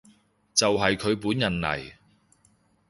[0.55, 1.91] 就係佢本人嚟